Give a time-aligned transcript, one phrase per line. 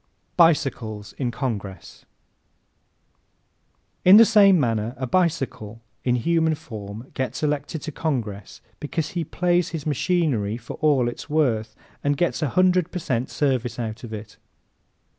[0.35, 2.05] Bicycles in Congress¶
[4.03, 9.09] In the same manner many a bicycle in human form gets elected to Congress because
[9.09, 13.29] he plays his machinery for all it is worth and gets a hundred per cent
[13.29, 14.37] service out of it.